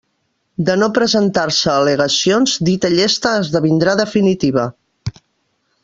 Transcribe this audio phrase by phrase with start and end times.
[0.69, 4.65] De no presentar-se al·legacions dita llesta esdevindrà definitiva.